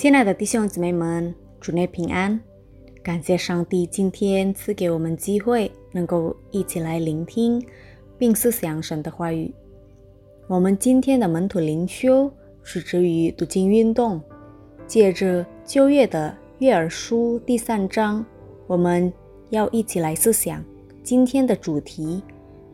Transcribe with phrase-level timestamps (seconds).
[0.00, 2.40] 亲爱的弟兄姊妹们，主内平安！
[3.02, 7.62] 感谢上帝今天赐给我们机会，能够一起来聆听
[8.16, 9.54] 并思想神的话语。
[10.48, 12.32] 我们今天的门徒灵修
[12.62, 14.18] 是指于读经运动，
[14.86, 18.24] 借着旧约的约珥书第三章，
[18.66, 19.12] 我们
[19.50, 20.64] 要一起来思想
[21.02, 22.22] 今天的主题：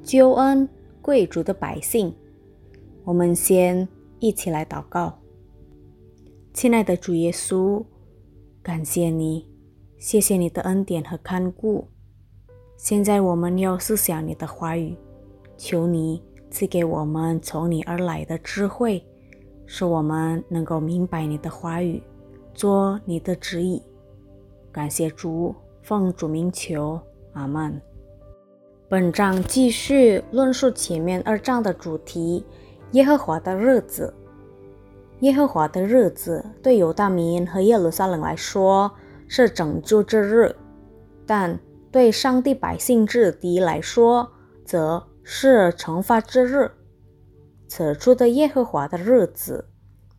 [0.05, 0.69] 救恩
[1.03, 2.15] 贵族的百姓。
[3.03, 3.89] 我们先
[4.21, 5.19] 一起来祷告。
[6.57, 7.85] 亲爱的主耶稣，
[8.63, 9.47] 感谢你，
[9.99, 11.87] 谢谢你的恩典和看顾。
[12.79, 14.97] 现在我们要思想你的话语，
[15.59, 19.05] 求你赐给我们从你而来的智慧，
[19.67, 22.03] 使我们能够明白你的话语，
[22.55, 23.83] 做你的旨意。
[24.73, 26.99] 感谢主，奉主名求，
[27.35, 27.79] 阿门。
[28.89, 32.43] 本章继续论述前面二章的主题：
[32.93, 34.11] 耶和华的日子。
[35.21, 38.91] 耶和华的日子对犹大民和耶路撒冷来说
[39.27, 40.55] 是拯救之日，
[41.27, 41.59] 但
[41.91, 44.31] 对上帝百姓之敌来说
[44.65, 46.71] 则是惩罚之日。
[47.67, 49.65] 此处的耶和华的日子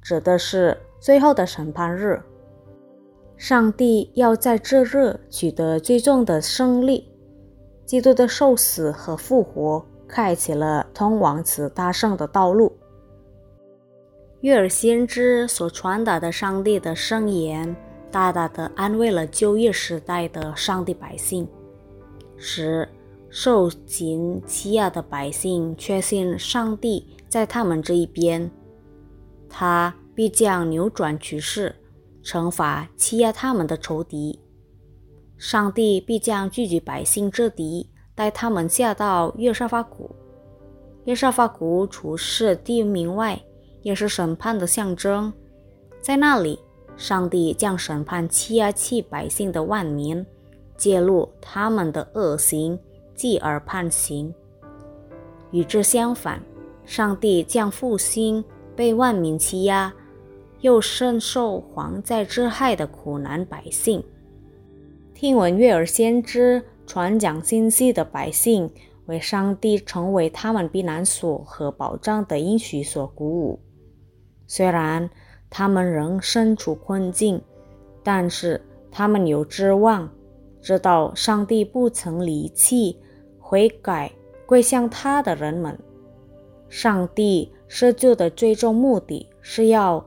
[0.01, 2.19] 指的是最后的审判日，
[3.37, 7.07] 上帝要在这日取得最终的胜利。
[7.85, 12.75] 基督的受死和复活开启了通往此大胜的道路。
[14.41, 17.75] 约尔先知所传达的上帝的圣言，
[18.11, 21.47] 大大的安慰了旧约时代的上帝百姓，
[22.37, 22.87] 使
[23.29, 28.49] 受尽欺压的百姓确信上帝在他们这一边。
[29.49, 31.75] 他必将扭转局势，
[32.23, 34.39] 惩罚欺压他们的仇敌。
[35.35, 40.15] 上帝必将聚集百姓之敌，带他们下到约沙法谷。
[41.05, 43.41] 约沙法谷除是地名外。
[43.81, 45.31] 也是审判的象征，
[46.01, 46.59] 在那里，
[46.95, 50.25] 上帝将审判欺压其百姓的万民，
[50.75, 52.77] 揭露他们的恶行，
[53.15, 54.33] 继而判刑。
[55.51, 56.41] 与之相反，
[56.85, 58.43] 上帝将复兴
[58.75, 59.93] 被万民欺压
[60.59, 64.03] 又深受蝗灾之害的苦难百姓。
[65.13, 68.69] 听闻月儿先知传讲信息的百姓，
[69.05, 73.59] 为上帝成为他们避难所和保障的应许所鼓舞。
[74.47, 75.09] 虽然
[75.49, 77.41] 他们仍身处困境，
[78.01, 78.59] 但是
[78.89, 80.09] 他们有指望，
[80.61, 82.97] 知道上帝不曾离弃
[83.39, 84.11] 悔改
[84.45, 85.77] 归向他的人们。
[86.69, 90.05] 上帝施救的最终目的是要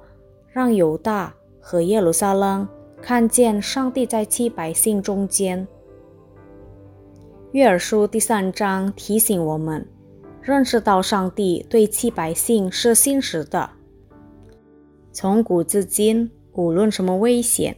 [0.49, 2.67] 让犹大和耶路撒冷
[3.01, 5.67] 看见上帝在七百姓中间。
[7.53, 9.87] 约珥书第三章提醒我们，
[10.43, 13.69] 认识到上帝对七百姓是信实的。
[15.12, 17.76] 从古至今，无论什么危险，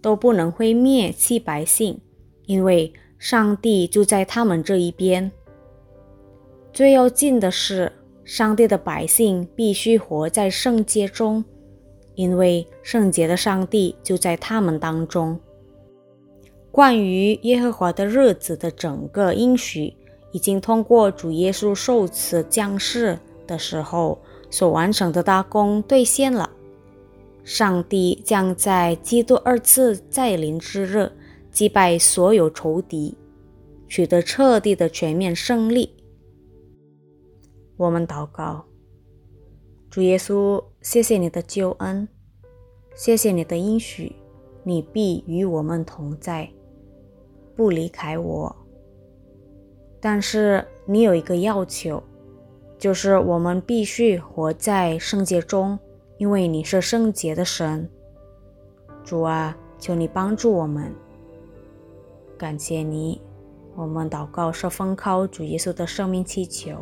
[0.00, 2.00] 都不能毁灭其百姓，
[2.46, 5.30] 因为上帝就在他们这一边。
[6.72, 7.92] 最要紧的是，
[8.24, 11.44] 上帝的百姓必须活在圣洁中，
[12.14, 15.38] 因为圣洁的上帝就在他们当中。
[16.70, 19.94] 关于耶和华的日子的整个应许，
[20.32, 24.18] 已经通过主耶稣受此降世的时候
[24.50, 26.50] 所完成的大功兑现了。
[27.44, 31.10] 上帝将在基督二次再临之日
[31.50, 33.16] 击败所有仇敌，
[33.88, 35.92] 取得彻底的全面胜利。
[37.76, 38.64] 我们祷告：
[39.90, 42.06] 主耶稣，谢谢你的救恩，
[42.94, 44.14] 谢谢你的应许，
[44.62, 46.48] 你必与我们同在，
[47.56, 48.54] 不离开我。
[50.00, 52.02] 但是你有一个要求，
[52.78, 55.78] 就是我们必须活在圣洁中。
[56.22, 57.90] 因为你是圣洁的神，
[59.02, 60.94] 主啊，求你帮助我们。
[62.38, 63.20] 感谢你，
[63.74, 66.76] 我们祷告是奉靠主耶稣的生命祈求，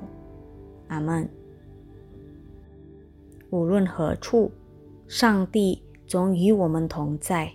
[0.89, 1.27] 阿门。
[3.49, 4.53] 无论何处，
[5.09, 7.51] 上帝总与我们同在。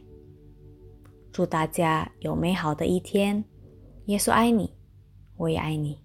[1.31, 3.45] 祝大家有美好的一天。
[4.06, 4.74] 耶稣爱你，
[5.38, 6.00] 我也爱你。